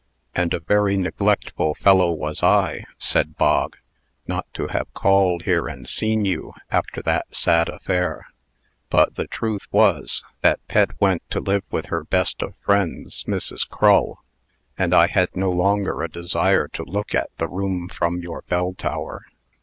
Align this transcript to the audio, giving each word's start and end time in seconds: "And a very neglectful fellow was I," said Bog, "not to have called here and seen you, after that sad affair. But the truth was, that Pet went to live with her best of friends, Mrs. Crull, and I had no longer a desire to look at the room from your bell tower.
"And 0.33 0.51
a 0.55 0.59
very 0.59 0.97
neglectful 0.97 1.75
fellow 1.75 2.09
was 2.11 2.41
I," 2.41 2.85
said 2.97 3.37
Bog, 3.37 3.77
"not 4.25 4.51
to 4.55 4.65
have 4.69 4.91
called 4.95 5.43
here 5.43 5.67
and 5.67 5.87
seen 5.87 6.25
you, 6.25 6.53
after 6.71 7.03
that 7.03 7.35
sad 7.35 7.69
affair. 7.69 8.25
But 8.89 9.13
the 9.13 9.27
truth 9.27 9.67
was, 9.71 10.23
that 10.41 10.59
Pet 10.67 10.99
went 10.99 11.21
to 11.29 11.39
live 11.39 11.65
with 11.69 11.85
her 11.93 12.03
best 12.03 12.41
of 12.41 12.55
friends, 12.65 13.25
Mrs. 13.25 13.69
Crull, 13.69 14.23
and 14.75 14.95
I 14.95 15.05
had 15.05 15.35
no 15.35 15.51
longer 15.51 16.01
a 16.01 16.09
desire 16.09 16.67
to 16.69 16.83
look 16.83 17.13
at 17.13 17.29
the 17.37 17.47
room 17.47 17.87
from 17.87 18.21
your 18.23 18.41
bell 18.49 18.73
tower. 18.73 19.27